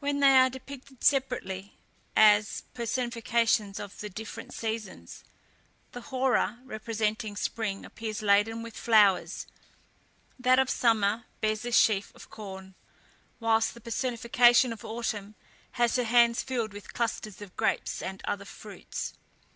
[0.00, 1.78] When they are depicted separately
[2.16, 5.22] as personifications of the different seasons,
[5.92, 9.46] the Hora representing spring appears laden with flowers,
[10.40, 12.74] that of summer bears a sheaf of corn,
[13.38, 15.36] whilst the personification of autumn
[15.78, 19.14] has her hands filled with clusters of grapes and other fruits.